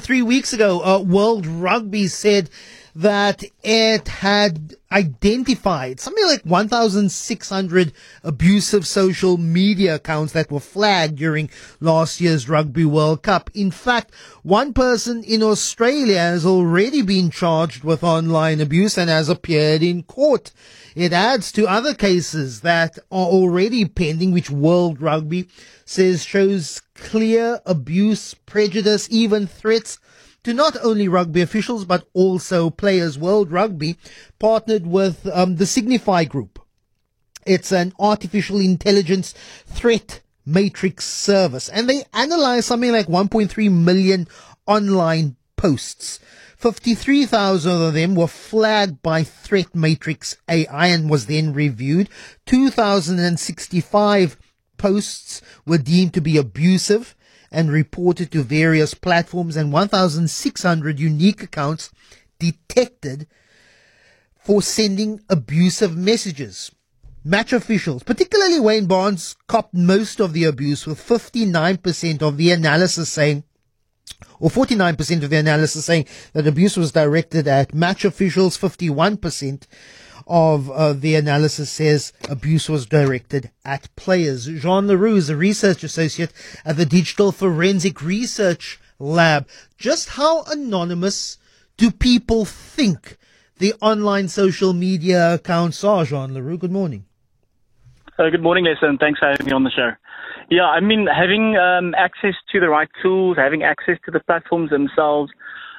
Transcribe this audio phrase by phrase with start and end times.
[0.00, 2.50] Three weeks ago, uh, World Rugby said
[2.94, 11.50] that it had identified something like 1,600 abusive social media accounts that were flagged during
[11.80, 13.50] last year's Rugby World Cup.
[13.52, 19.28] In fact, one person in Australia has already been charged with online abuse and has
[19.28, 20.52] appeared in court.
[20.94, 25.48] It adds to other cases that are already pending, which World Rugby
[25.84, 29.98] says shows clear abuse, prejudice, even threats
[30.44, 33.18] to not only rugby officials but also players.
[33.18, 33.96] World Rugby
[34.38, 36.60] partnered with um, the Signify Group.
[37.46, 39.34] It's an artificial intelligence
[39.66, 44.28] threat matrix service, and they analyzed something like 1.3 million
[44.66, 46.20] online posts.
[46.56, 52.08] 53,000 of them were flagged by Threat Matrix AI and was then reviewed.
[52.46, 54.38] 2,065
[54.78, 57.14] posts were deemed to be abusive
[57.54, 61.90] and reported to various platforms and 1,600 unique accounts
[62.38, 63.26] detected
[64.34, 66.72] for sending abusive messages.
[67.24, 73.08] Match officials, particularly Wayne Barnes, copped most of the abuse with 59% of the analysis
[73.08, 73.44] saying
[74.40, 79.66] or 49% of the analysis saying that abuse was directed at match officials, 51%
[80.26, 84.46] of uh, the analysis says abuse was directed at players.
[84.46, 86.32] Jean le Roux is a research associate
[86.64, 89.46] at the Digital Forensic Research Lab.
[89.76, 91.38] Just how anonymous
[91.76, 93.16] do people think
[93.58, 96.58] the online social media accounts are, Jean le Roux?
[96.58, 97.04] Good morning.
[98.18, 99.90] Uh, good morning, Les, and thanks for having me on the show.
[100.50, 104.70] Yeah, I mean, having um, access to the right tools, having access to the platforms
[104.70, 105.32] themselves,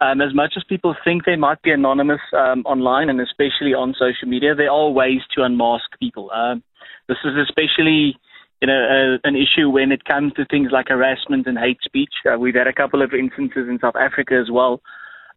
[0.00, 3.94] um, as much as people think they might be anonymous um, online and especially on
[3.98, 6.30] social media, there are ways to unmask people.
[6.30, 6.62] Um,
[7.08, 8.16] this is especially
[8.60, 12.12] you know, uh, an issue when it comes to things like harassment and hate speech.
[12.26, 14.80] Uh, we've had a couple of instances in South Africa as well,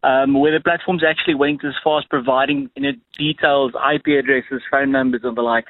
[0.04, 4.62] um, where the platforms actually went as far as providing you know, details, IP addresses,
[4.72, 5.66] phone numbers, and the like,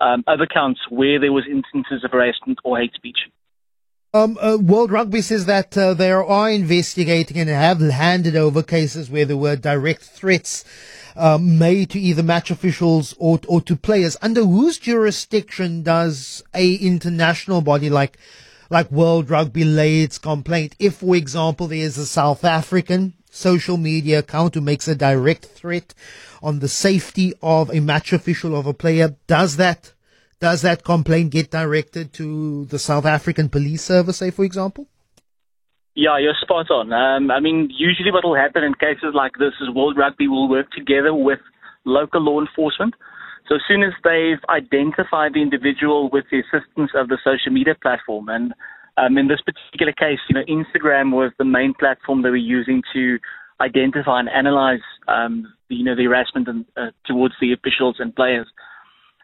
[0.00, 3.18] um, of accounts where there was instances of harassment or hate speech.
[4.18, 9.08] Um, uh, World Rugby says that uh, they are investigating and have handed over cases
[9.08, 10.64] where there were direct threats
[11.14, 14.16] um, made to either match officials or or to players.
[14.20, 18.18] Under whose jurisdiction does a international body like
[18.70, 20.74] like World Rugby lay its complaint?
[20.80, 25.44] If, for example, there is a South African social media account who makes a direct
[25.44, 25.94] threat
[26.42, 29.92] on the safety of a match official of a player, does that
[30.40, 34.86] does that complaint get directed to the South African Police Service, say, for example?
[35.94, 36.92] Yeah, you're spot on.
[36.92, 40.48] Um, I mean, usually what will happen in cases like this is World Rugby will
[40.48, 41.40] work together with
[41.84, 42.94] local law enforcement.
[43.48, 47.74] So as soon as they've identified the individual with the assistance of the social media
[47.80, 48.52] platform, and
[48.96, 52.82] um, in this particular case, you know, Instagram was the main platform they were using
[52.92, 53.18] to
[53.60, 58.46] identify and analyze, um, you know, the harassment and, uh, towards the officials and players.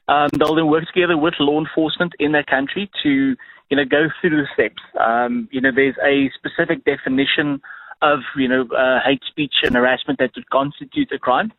[0.08, 3.36] Um, they'll then work together with law enforcement in their country to,
[3.70, 4.82] you know, go through the steps.
[5.00, 7.60] Um, you know, there's a specific definition
[8.02, 11.52] of, you know, uh, hate speech and harassment that would constitute a crime,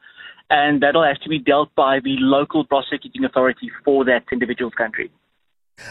[0.50, 5.10] and that'll have to be dealt by the local prosecuting authority for that individual's country.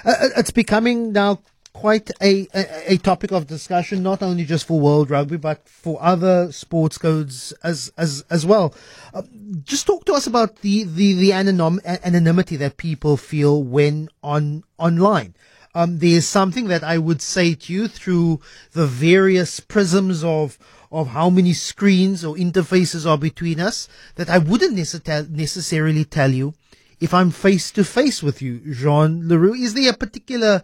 [0.04, 1.40] Uh, uh it's becoming now
[1.74, 5.98] quite a, a, a topic of discussion, not only just for World Rugby, but for
[6.00, 8.74] other sports codes as as as well.
[9.12, 9.22] Uh,
[9.64, 14.64] just talk to us about the the the anonym, anonymity that people feel when on
[14.78, 15.34] online.
[15.76, 18.40] Um, there's something that I would say to you through
[18.72, 20.58] the various prisms of
[20.92, 26.54] of how many screens or interfaces are between us that I wouldn't necessarily tell you
[27.00, 29.54] if I'm face to face with you, Jean le Roux.
[29.54, 30.62] Is there a particular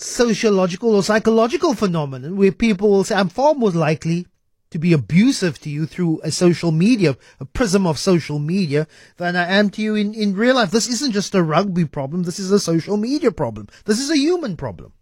[0.00, 4.26] sociological or psychological phenomenon where people will say, I'm far more likely
[4.70, 9.36] to be abusive to you through a social media, a prism of social media, than
[9.36, 10.70] I am to you in, in real life.
[10.70, 12.22] This isn't just a rugby problem.
[12.22, 13.68] This is a social media problem.
[13.84, 14.92] This is a human problem.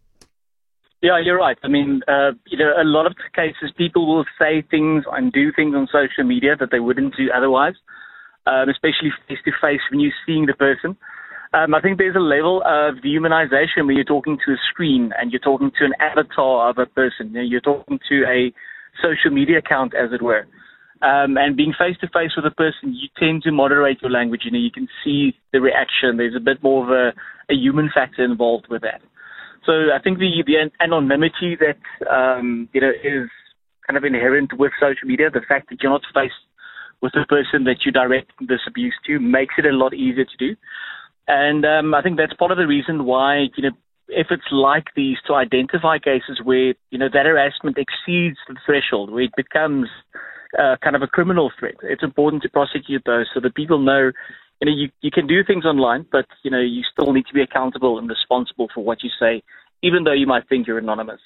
[1.00, 1.58] Yeah, you're right.
[1.62, 5.52] I mean, uh, you know, a lot of cases people will say things and do
[5.52, 7.74] things on social media that they wouldn't do otherwise,
[8.46, 10.96] um, especially face to face when you're seeing the person.
[11.54, 15.32] Um, I think there's a level of dehumanization when you're talking to a screen and
[15.32, 17.32] you're talking to an avatar of a person.
[17.32, 18.52] You're talking to a
[19.02, 20.46] social media account, as it were.
[21.00, 24.42] Um, and being face to face with a person, you tend to moderate your language.
[24.44, 26.16] You know, you can see the reaction.
[26.16, 29.00] There's a bit more of a, a human factor involved with that.
[29.64, 31.78] So I think the, the anonymity that
[32.10, 33.28] um, you know is
[33.86, 36.34] kind of inherent with social media, the fact that you're not faced
[37.00, 40.36] with the person that you direct this abuse to, makes it a lot easier to
[40.38, 40.56] do.
[41.28, 43.70] And um, I think that's part of the reason why you know
[44.16, 49.24] efforts like these to identify cases where you know that harassment exceeds the threshold, where
[49.24, 49.88] it becomes
[50.58, 51.74] uh, kind of a criminal threat.
[51.82, 54.10] It's important to prosecute those so that people know.
[54.60, 57.34] You know, you, you can do things online, but you know you still need to
[57.34, 59.42] be accountable and responsible for what you say,
[59.82, 61.20] even though you might think you're anonymous.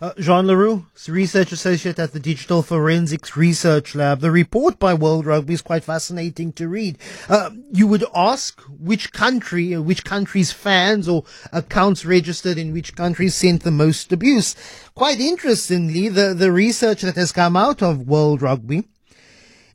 [0.00, 4.20] Uh, Jean le Roux, Research Associate at the Digital Forensics Research Lab.
[4.20, 6.96] The report by World Rugby is quite fascinating to read.
[7.28, 12.96] Uh, you would ask which country, uh, which country's fans or accounts registered in which
[12.96, 14.56] country sent the most abuse.
[14.94, 18.84] Quite interestingly, the, the research that has come out of World Rugby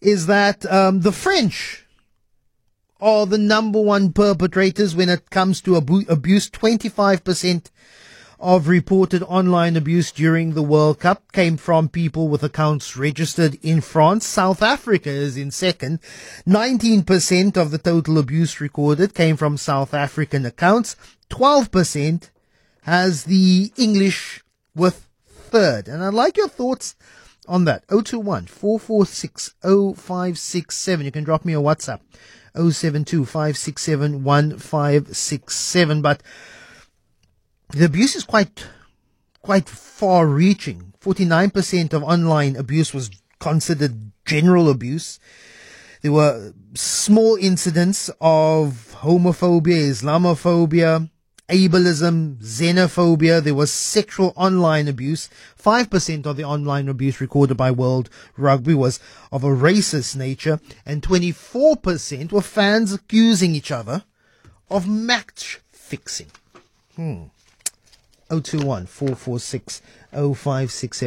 [0.01, 1.85] is that um, the French
[2.99, 6.49] are the number one perpetrators when it comes to abu- abuse.
[6.49, 7.69] 25%
[8.39, 13.81] of reported online abuse during the World Cup came from people with accounts registered in
[13.81, 14.25] France.
[14.25, 15.99] South Africa is in second.
[16.47, 20.95] 19% of the total abuse recorded came from South African accounts.
[21.29, 22.29] 12%
[22.83, 24.43] has the English
[24.75, 25.87] with third.
[25.87, 26.95] And I'd like your thoughts
[27.47, 27.87] on that.
[27.87, 31.05] 021 446 0567.
[31.05, 32.01] You can drop me a WhatsApp.
[32.55, 36.01] 072 567 1567.
[36.01, 36.21] But
[37.75, 38.67] the abuse is quite
[39.41, 40.93] quite far reaching.
[41.01, 45.19] 49% of online abuse was considered general abuse.
[46.01, 51.09] There were small incidents of homophobia, Islamophobia,
[51.49, 53.43] ableism, xenophobia.
[53.43, 55.29] There was sexual online abuse.
[55.61, 58.99] 5% of the online abuse recorded by World Rugby was
[59.31, 64.05] of a racist nature, and 24% were fans accusing each other
[64.69, 66.31] of match fixing.
[66.95, 67.25] Hmm.
[68.29, 69.81] 021 446
[70.11, 71.03] 0567.